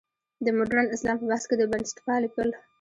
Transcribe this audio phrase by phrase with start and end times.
[0.43, 2.49] د مډرن اسلام په بحث کې د بنسټپالنې پل.